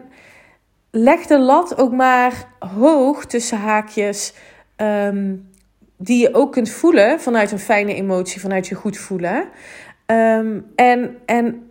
leg 0.91 1.27
de 1.27 1.39
lat 1.39 1.79
ook 1.79 1.93
maar 1.93 2.49
hoog 2.59 3.27
tussen 3.27 3.59
haakjes. 3.59 4.35
Ehm, 4.77 5.37
die 5.97 6.19
je 6.19 6.35
ook 6.35 6.53
kunt 6.53 6.71
voelen 6.71 7.21
vanuit 7.21 7.53
een 7.53 7.59
fijne 7.59 7.95
emotie, 7.95 8.41
vanuit 8.41 8.67
je 8.67 8.75
goed 8.75 8.97
voelen. 8.97 9.49
Um, 10.07 10.67
en, 10.75 11.17
en 11.27 11.71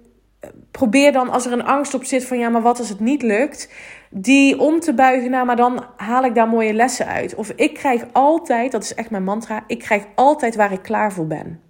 probeer 0.72 1.12
dan 1.12 1.30
als 1.30 1.46
er 1.46 1.52
een 1.52 1.64
angst 1.64 1.94
op 1.94 2.04
zit 2.04 2.26
van 2.26 2.40
ja, 2.40 2.50
maar 2.50 2.62
wat 2.62 2.80
als 2.80 2.90
het 2.90 3.00
niet 3.00 3.22
lukt, 3.22 3.70
die 4.10 4.60
om 4.60 4.80
te 4.80 4.94
buigen 4.94 5.32
naar, 5.32 5.46
maar 5.46 5.56
dan 5.56 5.86
haal 5.96 6.24
ik 6.24 6.36
daar 6.36 6.48
mooie 6.48 6.74
lessen 6.74 7.06
uit. 7.06 7.36
Of 7.36 7.52
ik 7.56 7.74
krijg 7.74 8.06
altijd, 8.12 8.72
dat 8.72 8.84
is 8.84 8.94
echt 8.94 9.10
mijn 9.10 9.24
mantra, 9.24 9.64
ik 9.68 9.80
krijg 9.80 10.04
altijd 10.16 10.56
waar 10.56 10.72
ik 10.72 10.82
klaar 10.82 11.14
voor 11.14 11.28
ben. 11.28 11.62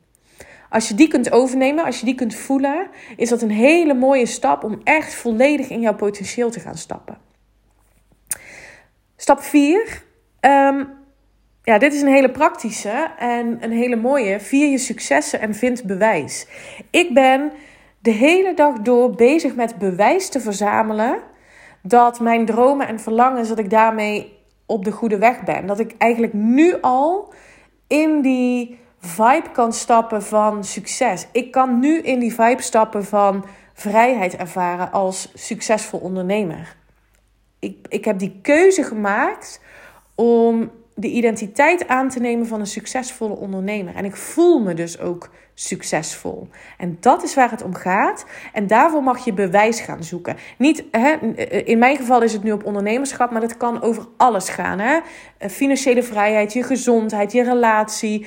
Als 0.69 0.87
je 0.87 0.93
die 0.93 1.07
kunt 1.07 1.31
overnemen, 1.31 1.85
als 1.85 1.99
je 1.99 2.05
die 2.05 2.15
kunt 2.15 2.35
voelen, 2.35 2.87
is 3.15 3.29
dat 3.29 3.41
een 3.41 3.51
hele 3.51 3.93
mooie 3.93 4.25
stap 4.25 4.63
om 4.63 4.81
echt 4.83 5.13
volledig 5.13 5.69
in 5.69 5.81
jouw 5.81 5.95
potentieel 5.95 6.49
te 6.49 6.59
gaan 6.59 6.77
stappen. 6.77 7.17
Stap 9.15 9.41
4. 9.41 10.03
Ehm, 10.39 10.83
ja, 11.63 11.77
dit 11.77 11.93
is 11.93 12.01
een 12.01 12.13
hele 12.13 12.31
praktische 12.31 13.11
en 13.17 13.57
een 13.63 13.71
hele 13.71 13.95
mooie. 13.95 14.39
Vier 14.39 14.69
je 14.69 14.77
successen 14.77 15.39
en 15.39 15.55
vind 15.55 15.83
bewijs. 15.83 16.47
Ik 16.91 17.13
ben 17.13 17.51
de 17.99 18.11
hele 18.11 18.53
dag 18.53 18.79
door 18.79 19.15
bezig 19.15 19.55
met 19.55 19.77
bewijs 19.77 20.29
te 20.29 20.39
verzamelen 20.39 21.19
dat 21.81 22.19
mijn 22.19 22.45
dromen 22.45 22.87
en 22.87 22.99
verlangens, 22.99 23.47
dat 23.47 23.59
ik 23.59 23.69
daarmee 23.69 24.37
op 24.65 24.83
de 24.83 24.91
goede 24.91 25.17
weg 25.17 25.43
ben. 25.43 25.65
Dat 25.65 25.79
ik 25.79 25.95
eigenlijk 25.97 26.33
nu 26.33 26.81
al 26.81 27.33
in 27.87 28.21
die 28.21 28.79
vibe 28.99 29.51
kan 29.51 29.73
stappen 29.73 30.23
van 30.23 30.63
succes. 30.63 31.27
Ik 31.31 31.51
kan 31.51 31.79
nu 31.79 31.99
in 31.99 32.19
die 32.19 32.33
vibe 32.33 32.61
stappen 32.61 33.05
van 33.05 33.45
vrijheid 33.73 34.35
ervaren 34.35 34.91
als 34.91 35.31
succesvol 35.33 35.99
ondernemer. 35.99 36.75
Ik, 37.59 37.85
ik 37.89 38.05
heb 38.05 38.19
die 38.19 38.39
keuze 38.41 38.83
gemaakt 38.83 39.61
om 40.15 40.71
de 40.95 41.07
identiteit 41.07 41.87
aan 41.87 42.09
te 42.09 42.19
nemen 42.19 42.47
van 42.47 42.59
een 42.59 42.67
succesvolle 42.67 43.35
ondernemer. 43.35 43.95
En 43.95 44.05
ik 44.05 44.15
voel 44.15 44.59
me 44.59 44.73
dus 44.73 44.99
ook 44.99 45.29
succesvol. 45.61 46.47
En 46.77 46.97
dat 46.99 47.23
is 47.23 47.35
waar 47.35 47.51
het 47.51 47.63
om 47.63 47.75
gaat. 47.75 48.25
En 48.53 48.67
daarvoor 48.67 49.03
mag 49.03 49.25
je 49.25 49.33
bewijs 49.33 49.79
gaan 49.79 50.03
zoeken. 50.03 50.37
Niet, 50.57 50.83
hè, 50.91 51.11
in 51.63 51.77
mijn 51.77 51.97
geval 51.97 52.21
is 52.21 52.33
het 52.33 52.43
nu 52.43 52.51
op 52.51 52.65
ondernemerschap, 52.65 53.31
maar 53.31 53.41
dat 53.41 53.57
kan 53.57 53.81
over 53.81 54.07
alles 54.17 54.49
gaan. 54.49 54.79
Hè? 54.79 54.99
Financiële 55.49 56.03
vrijheid, 56.03 56.53
je 56.53 56.63
gezondheid, 56.63 57.31
je 57.31 57.43
relatie. 57.43 58.25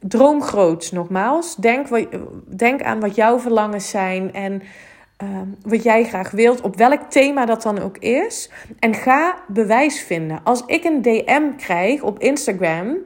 Droom 0.00 0.42
groots, 0.42 0.92
nogmaals. 0.92 1.56
Denk, 1.56 2.08
denk 2.56 2.82
aan 2.82 3.00
wat 3.00 3.14
jouw 3.14 3.38
verlangens 3.38 3.90
zijn 3.90 4.32
en 4.32 4.62
Ehm, 5.16 5.48
wat 5.62 5.82
jij 5.82 6.04
graag 6.04 6.30
wilt, 6.30 6.60
op 6.60 6.76
welk 6.76 7.00
thema 7.10 7.44
dat 7.44 7.62
dan 7.62 7.78
ook 7.78 7.98
is. 7.98 8.50
En 8.78 8.94
ga 8.94 9.34
bewijs 9.48 10.02
vinden. 10.02 10.40
Als 10.44 10.62
ik 10.66 10.84
een 10.84 11.02
DM 11.02 11.56
krijg 11.56 12.02
op 12.02 12.18
Instagram 12.18 12.96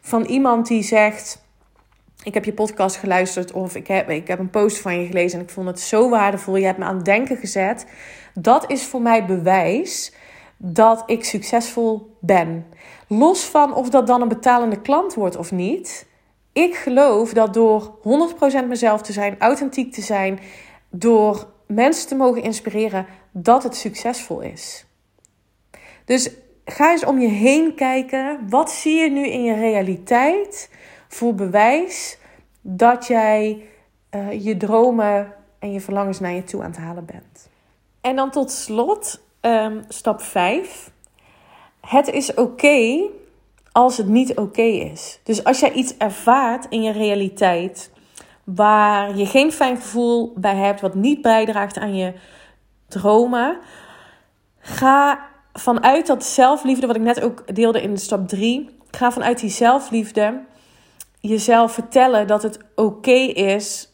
van 0.00 0.24
iemand 0.24 0.66
die 0.66 0.82
zegt: 0.82 1.45
Ik 2.26 2.34
heb 2.34 2.44
je 2.44 2.52
podcast 2.52 2.96
geluisterd 2.96 3.52
of 3.52 3.74
ik 3.74 3.86
heb, 3.86 4.10
ik 4.10 4.28
heb 4.28 4.38
een 4.38 4.50
post 4.50 4.78
van 4.78 5.00
je 5.00 5.06
gelezen 5.06 5.38
en 5.38 5.44
ik 5.44 5.50
vond 5.50 5.66
het 5.66 5.80
zo 5.80 6.08
waardevol. 6.08 6.56
Je 6.56 6.64
hebt 6.64 6.78
me 6.78 6.84
aan 6.84 6.96
het 6.96 7.04
denken 7.04 7.36
gezet. 7.36 7.86
Dat 8.34 8.70
is 8.70 8.84
voor 8.84 9.02
mij 9.02 9.26
bewijs 9.26 10.12
dat 10.56 11.02
ik 11.06 11.24
succesvol 11.24 12.16
ben. 12.20 12.66
Los 13.08 13.44
van 13.44 13.74
of 13.74 13.90
dat 13.90 14.06
dan 14.06 14.22
een 14.22 14.28
betalende 14.28 14.80
klant 14.80 15.14
wordt 15.14 15.36
of 15.36 15.52
niet. 15.52 16.06
Ik 16.52 16.74
geloof 16.74 17.32
dat 17.32 17.54
door 17.54 17.98
100% 18.64 18.66
mezelf 18.68 19.02
te 19.02 19.12
zijn, 19.12 19.36
authentiek 19.38 19.92
te 19.92 20.02
zijn, 20.02 20.38
door 20.90 21.46
mensen 21.66 22.08
te 22.08 22.14
mogen 22.14 22.42
inspireren 22.42 23.06
dat 23.30 23.62
het 23.62 23.76
succesvol 23.76 24.40
is. 24.40 24.86
Dus 26.04 26.30
ga 26.64 26.90
eens 26.90 27.04
om 27.04 27.20
je 27.20 27.28
heen 27.28 27.74
kijken. 27.74 28.40
Wat 28.48 28.70
zie 28.70 28.94
je 28.94 29.10
nu 29.10 29.26
in 29.26 29.44
je 29.44 29.54
realiteit 29.54 30.68
voor 31.16 31.34
bewijs 31.34 32.18
dat 32.60 33.06
jij 33.06 33.66
uh, 34.10 34.44
je 34.44 34.56
dromen 34.56 35.34
en 35.58 35.72
je 35.72 35.80
verlangens 35.80 36.20
naar 36.20 36.32
je 36.32 36.44
toe 36.44 36.62
aan 36.62 36.70
het 36.70 36.78
halen 36.78 37.04
bent? 37.04 37.48
En 38.00 38.16
dan 38.16 38.30
tot 38.30 38.50
slot, 38.50 39.20
um, 39.40 39.84
stap 39.88 40.20
5. 40.20 40.90
Het 41.80 42.08
is 42.08 42.34
oké 42.34 43.08
als 43.72 43.96
het 43.96 44.08
niet 44.08 44.36
oké 44.36 44.62
is. 44.62 45.20
Dus 45.22 45.44
als 45.44 45.60
jij 45.60 45.72
iets 45.72 45.96
ervaart 45.96 46.66
in 46.68 46.82
je 46.82 46.92
realiteit 46.92 47.90
waar 48.44 49.16
je 49.16 49.26
geen 49.26 49.52
fijn 49.52 49.76
gevoel 49.76 50.32
bij 50.36 50.56
hebt, 50.56 50.80
wat 50.80 50.94
niet 50.94 51.22
bijdraagt 51.22 51.78
aan 51.78 51.96
je 51.96 52.12
dromen, 52.88 53.58
ga 54.58 55.28
vanuit 55.52 56.06
dat 56.06 56.24
zelfliefde, 56.24 56.86
wat 56.86 56.96
ik 56.96 57.02
net 57.02 57.20
ook 57.20 57.54
deelde 57.54 57.82
in 57.82 57.98
stap 57.98 58.28
3, 58.28 58.70
ga 58.90 59.12
vanuit 59.12 59.40
die 59.40 59.50
zelfliefde 59.50 60.40
jezelf 61.28 61.72
vertellen 61.72 62.26
dat 62.26 62.42
het 62.42 62.58
oké 62.74 63.10
is, 63.32 63.88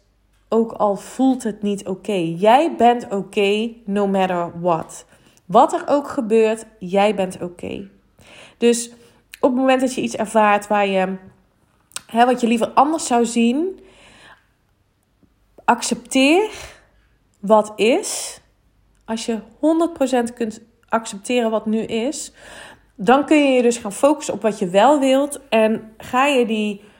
ook 0.48 0.72
al 0.72 0.96
voelt 0.96 1.42
het 1.42 1.62
niet 1.62 1.86
oké. 1.86 2.34
Jij 2.36 2.74
bent 2.76 3.06
oké, 3.10 3.70
no 3.84 4.06
matter 4.06 4.60
what. 4.60 5.04
Wat 5.46 5.72
er 5.72 5.82
ook 5.86 6.08
gebeurt, 6.08 6.66
jij 6.78 7.14
bent 7.14 7.42
oké. 7.42 7.88
Dus 8.58 8.90
op 9.40 9.50
het 9.50 9.58
moment 9.58 9.80
dat 9.80 9.94
je 9.94 10.00
iets 10.00 10.16
ervaart 10.16 10.66
waar 10.66 10.86
je, 10.86 11.16
hè, 12.06 12.24
wat 12.24 12.40
je 12.40 12.46
liever 12.46 12.68
anders 12.68 13.06
zou 13.06 13.24
zien, 13.24 13.80
accepteer 15.64 16.50
wat 17.40 17.72
is. 17.76 18.40
Als 19.04 19.26
je 19.26 19.40
100% 20.30 20.34
kunt 20.34 20.60
accepteren 20.88 21.50
wat 21.50 21.66
nu 21.66 21.78
is, 21.78 22.32
dan 22.94 23.24
kun 23.24 23.36
je 23.36 23.52
je 23.52 23.62
dus 23.62 23.76
gaan 23.76 23.92
focussen 23.92 24.34
op 24.34 24.42
wat 24.42 24.58
je 24.58 24.68
wel 24.68 25.00
wilt 25.00 25.40
en 25.48 25.92
ga 25.96 26.26
je 26.26 26.46
die 26.46 26.90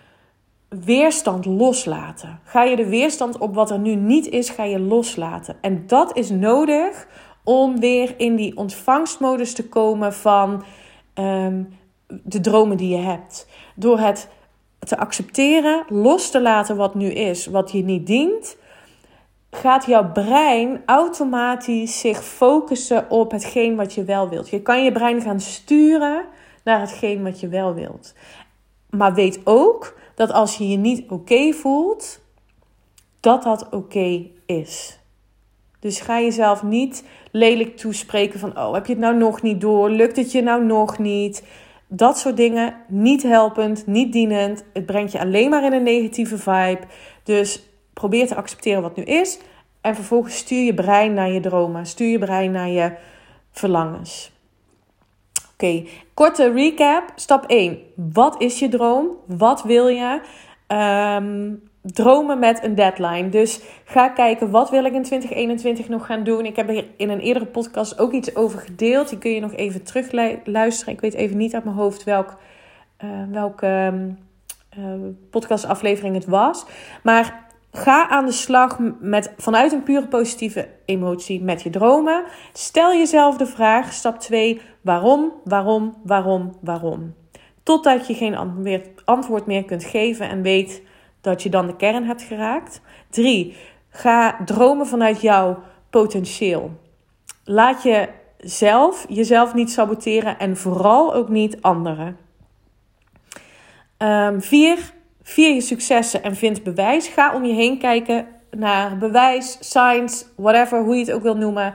weerstand 0.80 1.44
loslaten. 1.44 2.40
Ga 2.44 2.62
je 2.62 2.76
de 2.76 2.86
weerstand 2.86 3.38
op 3.38 3.54
wat 3.54 3.70
er 3.70 3.78
nu 3.78 3.94
niet 3.94 4.28
is, 4.28 4.50
ga 4.50 4.64
je 4.64 4.80
loslaten. 4.80 5.56
En 5.60 5.86
dat 5.86 6.16
is 6.16 6.30
nodig 6.30 7.06
om 7.44 7.80
weer 7.80 8.14
in 8.16 8.36
die 8.36 8.56
ontvangstmodus 8.56 9.54
te 9.54 9.68
komen 9.68 10.12
van 10.14 10.64
ehm, 11.14 11.62
de 12.06 12.40
dromen 12.40 12.76
die 12.76 12.96
je 12.96 13.02
hebt. 13.02 13.48
Door 13.74 13.98
het 13.98 14.28
te 14.78 14.98
accepteren, 14.98 15.84
los 15.88 16.30
te 16.30 16.40
laten 16.40 16.76
wat 16.76 16.94
nu 16.94 17.06
is, 17.06 17.46
wat 17.46 17.72
je 17.72 17.84
niet 17.84 18.06
dient, 18.06 18.56
gaat 19.50 19.86
jouw 19.86 20.12
brein 20.12 20.82
automatisch 20.86 22.00
zich 22.00 22.24
focussen 22.24 23.10
op 23.10 23.30
hetgeen 23.30 23.76
wat 23.76 23.94
je 23.94 24.04
wel 24.04 24.28
wilt. 24.28 24.48
Je 24.48 24.62
kan 24.62 24.84
je 24.84 24.92
brein 24.92 25.20
gaan 25.20 25.40
sturen 25.40 26.24
naar 26.64 26.80
hetgeen 26.80 27.22
wat 27.22 27.40
je 27.40 27.48
wel 27.48 27.74
wilt. 27.74 28.14
Maar 28.90 29.14
weet 29.14 29.40
ook 29.44 30.00
dat 30.14 30.32
als 30.32 30.56
je 30.56 30.68
je 30.68 30.76
niet 30.76 31.10
oké 31.10 31.52
voelt, 31.52 32.20
dat 33.20 33.42
dat 33.42 33.68
oké 33.70 34.26
is. 34.46 34.98
Dus 35.80 36.00
ga 36.00 36.20
jezelf 36.20 36.62
niet 36.62 37.04
lelijk 37.30 37.76
toespreken 37.76 38.40
van, 38.40 38.58
oh, 38.58 38.74
heb 38.74 38.86
je 38.86 38.92
het 38.92 39.02
nou 39.02 39.16
nog 39.16 39.42
niet 39.42 39.60
door? 39.60 39.90
Lukt 39.90 40.16
het 40.16 40.32
je 40.32 40.42
nou 40.42 40.64
nog 40.64 40.98
niet? 40.98 41.44
Dat 41.88 42.18
soort 42.18 42.36
dingen, 42.36 42.74
niet 42.88 43.22
helpend, 43.22 43.86
niet 43.86 44.12
dienend. 44.12 44.64
Het 44.72 44.86
brengt 44.86 45.12
je 45.12 45.20
alleen 45.20 45.50
maar 45.50 45.64
in 45.64 45.72
een 45.72 45.82
negatieve 45.82 46.38
vibe. 46.38 46.80
Dus 47.22 47.62
probeer 47.92 48.26
te 48.26 48.34
accepteren 48.34 48.82
wat 48.82 48.96
nu 48.96 49.02
is. 49.02 49.38
En 49.80 49.94
vervolgens 49.94 50.36
stuur 50.36 50.64
je 50.64 50.74
brein 50.74 51.14
naar 51.14 51.30
je 51.30 51.40
dromen. 51.40 51.86
Stuur 51.86 52.10
je 52.10 52.18
brein 52.18 52.50
naar 52.50 52.68
je 52.68 52.92
verlangens. 53.50 54.31
Oké, 55.62 55.84
korte 56.14 56.52
recap. 56.52 57.02
Stap 57.14 57.44
1. 57.46 57.78
Wat 57.94 58.40
is 58.42 58.58
je 58.58 58.68
droom? 58.68 59.08
Wat 59.26 59.62
wil 59.62 59.88
je? 59.88 60.20
Um, 60.68 61.62
dromen 61.82 62.38
met 62.38 62.64
een 62.64 62.74
deadline. 62.74 63.28
Dus 63.28 63.60
ga 63.84 64.08
kijken 64.08 64.50
wat 64.50 64.70
wil 64.70 64.84
ik 64.84 64.92
in 64.92 65.02
2021 65.02 65.88
nog 65.88 66.06
gaan 66.06 66.24
doen. 66.24 66.44
Ik 66.44 66.56
heb 66.56 66.68
er 66.68 66.84
in 66.96 67.10
een 67.10 67.20
eerdere 67.20 67.46
podcast 67.46 67.98
ook 67.98 68.12
iets 68.12 68.36
over 68.36 68.58
gedeeld. 68.58 69.08
Die 69.08 69.18
kun 69.18 69.30
je 69.30 69.40
nog 69.40 69.54
even 69.54 69.82
terug 69.82 70.12
luisteren. 70.44 70.94
Ik 70.94 71.00
weet 71.00 71.14
even 71.14 71.36
niet 71.36 71.54
uit 71.54 71.64
mijn 71.64 71.76
hoofd 71.76 72.04
welk, 72.04 72.36
uh, 73.04 73.10
welke 73.30 73.92
uh, 74.78 74.84
podcastaflevering 75.30 76.14
het 76.14 76.26
was. 76.26 76.66
Maar 77.02 77.46
ga 77.72 78.08
aan 78.08 78.26
de 78.26 78.32
slag 78.32 78.78
met, 79.00 79.32
vanuit 79.36 79.72
een 79.72 79.82
pure 79.82 80.06
positieve 80.06 80.68
emotie 80.84 81.42
met 81.42 81.62
je 81.62 81.70
dromen. 81.70 82.24
Stel 82.52 82.92
jezelf 82.92 83.36
de 83.36 83.46
vraag, 83.46 83.92
stap 83.92 84.18
2, 84.18 84.60
waarom, 84.80 85.32
waarom, 85.44 85.96
waarom, 86.04 86.56
waarom? 86.60 87.14
Totdat 87.62 88.06
je 88.06 88.14
geen 88.14 88.36
antwoord 89.04 89.46
meer 89.46 89.64
kunt 89.64 89.84
geven 89.84 90.28
en 90.28 90.42
weet 90.42 90.82
dat 91.20 91.42
je 91.42 91.48
dan 91.48 91.66
de 91.66 91.76
kern 91.76 92.04
hebt 92.04 92.22
geraakt. 92.22 92.80
3. 93.10 93.56
Ga 93.88 94.44
dromen 94.44 94.86
vanuit 94.86 95.20
jouw 95.20 95.62
potentieel. 95.90 96.70
Laat 97.44 97.82
je 97.82 98.08
zelf 98.38 99.06
jezelf 99.08 99.54
niet 99.54 99.70
saboteren 99.70 100.38
en 100.38 100.56
vooral 100.56 101.14
ook 101.14 101.28
niet 101.28 101.62
anderen. 101.62 102.16
4. 103.98 104.78
Um, 104.78 104.78
vier 105.32 105.54
je 105.54 105.60
successen 105.60 106.22
en 106.22 106.36
vind 106.36 106.62
bewijs. 106.62 107.08
Ga 107.08 107.34
om 107.34 107.44
je 107.44 107.54
heen 107.54 107.78
kijken 107.78 108.26
naar 108.50 108.98
bewijs, 108.98 109.56
signs, 109.60 110.26
whatever, 110.36 110.82
hoe 110.82 110.94
je 110.94 111.00
het 111.00 111.12
ook 111.12 111.22
wil 111.22 111.36
noemen. 111.36 111.74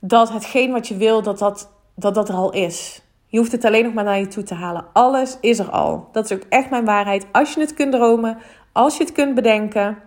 Dat 0.00 0.32
hetgeen 0.32 0.72
wat 0.72 0.88
je 0.88 0.96
wil, 0.96 1.22
dat 1.22 1.38
dat, 1.38 1.70
dat, 1.94 2.14
dat 2.14 2.28
er 2.28 2.34
al 2.34 2.52
is. 2.52 3.02
Je 3.26 3.38
hoeft 3.38 3.52
het 3.52 3.64
alleen 3.64 3.84
nog 3.84 3.94
maar 3.94 4.04
naar 4.04 4.18
je 4.18 4.28
toe 4.28 4.42
te 4.42 4.54
halen. 4.54 4.86
Alles 4.92 5.36
is 5.40 5.58
er 5.58 5.70
al. 5.70 6.08
Dat 6.12 6.24
is 6.24 6.36
ook 6.36 6.44
echt 6.48 6.70
mijn 6.70 6.84
waarheid. 6.84 7.26
Als 7.32 7.54
je 7.54 7.60
het 7.60 7.74
kunt 7.74 7.92
dromen, 7.92 8.38
als 8.72 8.96
je 8.96 9.04
het 9.04 9.12
kunt 9.12 9.34
bedenken, 9.34 9.98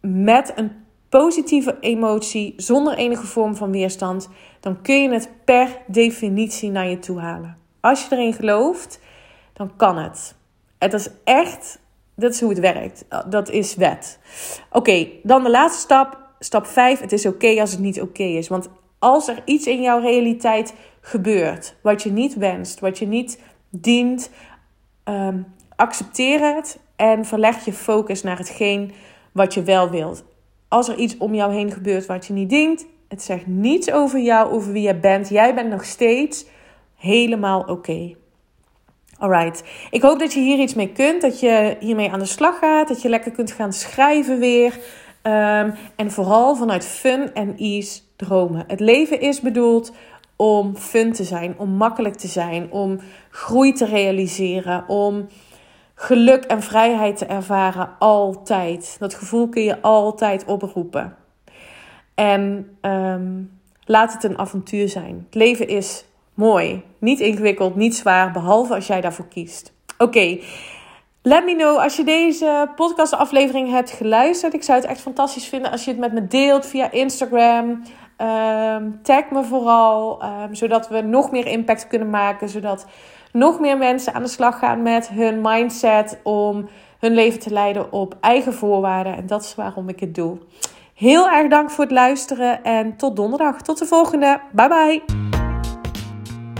met 0.00 0.52
een 0.54 0.72
positieve 1.08 1.76
emotie, 1.80 2.54
zonder 2.56 2.94
enige 2.94 3.26
vorm 3.26 3.56
van 3.56 3.70
weerstand, 3.70 4.28
dan 4.60 4.82
kun 4.82 5.02
je 5.02 5.08
het 5.08 5.30
per 5.44 5.68
definitie 5.86 6.70
naar 6.70 6.88
je 6.88 6.98
toe 6.98 7.20
halen. 7.20 7.56
Als 7.80 8.02
je 8.04 8.14
erin 8.16 8.32
gelooft, 8.32 9.00
dan 9.52 9.76
kan 9.76 9.96
het. 9.98 10.34
Het 10.78 10.92
is 10.92 11.10
echt, 11.24 11.78
dat 12.16 12.32
is 12.32 12.40
hoe 12.40 12.48
het 12.48 12.58
werkt. 12.58 13.04
Dat 13.28 13.50
is 13.50 13.74
wet. 13.74 14.18
Oké, 14.72 15.08
dan 15.22 15.42
de 15.42 15.50
laatste 15.50 15.80
stap. 15.80 16.22
Stap 16.38 16.66
5. 16.66 17.00
Het 17.00 17.12
is 17.12 17.26
oké 17.26 17.60
als 17.60 17.70
het 17.70 17.80
niet 17.80 18.00
oké 18.00 18.22
is. 18.22 18.48
Want 18.48 18.68
als 18.98 19.28
er 19.28 19.42
iets 19.44 19.66
in 19.66 19.82
jouw 19.82 20.00
realiteit 20.00 20.74
gebeurt 21.00 21.76
wat 21.82 22.02
je 22.02 22.10
niet 22.10 22.34
wenst, 22.34 22.80
wat 22.80 22.98
je 22.98 23.06
niet 23.06 23.40
dient, 23.70 24.30
ehm, 25.04 25.38
accepteer 25.76 26.54
het 26.54 26.78
en 26.96 27.24
verleg 27.24 27.64
je 27.64 27.72
focus 27.72 28.22
naar 28.22 28.38
hetgeen 28.38 28.92
wat 29.32 29.54
je 29.54 29.62
wel 29.62 29.90
wilt. 29.90 30.24
Als 30.68 30.88
er 30.88 30.96
iets 30.96 31.16
om 31.18 31.34
jou 31.34 31.52
heen 31.52 31.70
gebeurt 31.70 32.06
wat 32.06 32.26
je 32.26 32.32
niet 32.32 32.50
dient, 32.50 32.86
het 33.08 33.22
zegt 33.22 33.46
niets 33.46 33.92
over 33.92 34.20
jou, 34.20 34.52
over 34.52 34.72
wie 34.72 34.82
je 34.82 34.94
bent. 34.94 35.28
Jij 35.28 35.54
bent 35.54 35.70
nog 35.70 35.84
steeds 35.84 36.46
helemaal 36.96 37.60
oké. 37.60 38.14
Alright. 39.24 39.64
Ik 39.90 40.02
hoop 40.02 40.18
dat 40.18 40.32
je 40.32 40.40
hier 40.40 40.58
iets 40.58 40.74
mee 40.74 40.92
kunt, 40.92 41.22
dat 41.22 41.40
je 41.40 41.76
hiermee 41.80 42.10
aan 42.10 42.18
de 42.18 42.24
slag 42.24 42.58
gaat, 42.58 42.88
dat 42.88 43.02
je 43.02 43.08
lekker 43.08 43.30
kunt 43.30 43.52
gaan 43.52 43.72
schrijven 43.72 44.38
weer. 44.38 44.78
Ehm, 45.22 45.70
en 45.96 46.10
vooral 46.10 46.56
vanuit 46.56 46.86
fun 46.86 47.34
en 47.34 47.56
ease 47.56 48.00
dromen. 48.16 48.64
Het 48.66 48.80
leven 48.80 49.20
is 49.20 49.40
bedoeld 49.40 49.92
om 50.36 50.76
fun 50.76 51.12
te 51.12 51.24
zijn, 51.24 51.54
om 51.58 51.70
makkelijk 51.70 52.14
te 52.14 52.26
zijn, 52.26 52.72
om 52.72 53.00
groei 53.30 53.72
te 53.72 53.84
realiseren, 53.84 54.88
om 54.88 55.26
geluk 55.94 56.44
en 56.44 56.62
vrijheid 56.62 57.16
te 57.16 57.26
ervaren 57.26 57.88
altijd. 57.98 58.96
Dat 58.98 59.14
gevoel 59.14 59.48
kun 59.48 59.62
je 59.62 59.82
altijd 59.82 60.44
oproepen. 60.44 61.16
En 62.14 62.68
ehm, 62.80 63.42
laat 63.84 64.12
het 64.12 64.24
een 64.24 64.38
avontuur 64.38 64.88
zijn. 64.88 65.22
Het 65.26 65.34
leven 65.34 65.68
is 65.68 66.04
mooi, 66.34 66.82
niet 66.98 67.20
ingewikkeld, 67.20 67.76
niet 67.76 67.96
zwaar, 67.96 68.32
behalve 68.32 68.74
als 68.74 68.86
jij 68.86 69.00
daarvoor 69.00 69.28
kiest. 69.28 69.72
Oké. 69.98 70.38
Let 71.22 71.44
me 71.44 71.54
know 71.54 71.78
als 71.78 71.96
je 71.96 72.04
deze 72.04 72.70
podcastaflevering 72.76 73.70
hebt 73.70 73.90
geluisterd. 73.90 74.54
Ik 74.54 74.62
zou 74.62 74.80
het 74.80 74.88
echt 74.88 75.00
fantastisch 75.00 75.46
vinden 75.46 75.70
als 75.70 75.84
je 75.84 75.90
het 75.90 76.00
met 76.00 76.12
me 76.12 76.26
deelt 76.26 76.66
via 76.66 76.90
Instagram. 76.90 77.82
Ehm, 78.16 78.90
tag 79.02 79.30
me 79.30 79.44
vooral, 79.44 80.22
ehm, 80.22 80.54
zodat 80.54 80.88
we 80.88 81.00
nog 81.00 81.30
meer 81.30 81.46
impact 81.46 81.86
kunnen 81.86 82.10
maken. 82.10 82.48
Zodat 82.48 82.86
nog 83.32 83.60
meer 83.60 83.78
mensen 83.78 84.14
aan 84.14 84.22
de 84.22 84.28
slag 84.28 84.58
gaan 84.58 84.82
met 84.82 85.08
hun 85.08 85.40
mindset 85.40 86.20
om 86.22 86.68
hun 86.98 87.14
leven 87.14 87.40
te 87.40 87.50
leiden 87.50 87.92
op 87.92 88.16
eigen 88.20 88.54
voorwaarden. 88.54 89.16
En 89.16 89.26
dat 89.26 89.42
is 89.42 89.54
waarom 89.54 89.88
ik 89.88 90.00
het 90.00 90.14
doe. 90.14 90.38
Heel 90.94 91.30
erg 91.30 91.48
dank 91.48 91.70
voor 91.70 91.84
het 91.84 91.92
luisteren 91.92 92.64
en 92.64 92.96
tot 92.96 93.16
donderdag. 93.16 93.62
Tot 93.62 93.78
de 93.78 93.86
volgende. 93.86 94.40
Bye 94.52 94.68
bye. 94.68 95.43